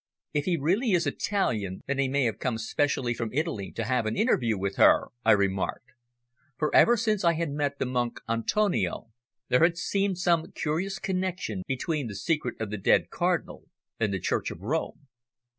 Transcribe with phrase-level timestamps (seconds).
[0.33, 4.07] "If he really is Italian then he may have come specially from Italy to have
[4.07, 5.91] an interview with her," I remarked.
[6.57, 9.11] For ever since I had met the monk, Antonio,
[9.49, 13.65] there had seemed some curious connexion between the secret of the dead cardinal
[13.99, 15.05] and the Church of Rome.